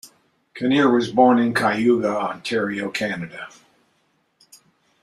[0.55, 3.49] Kinnear was born in Cayuga, Ontario, Canada.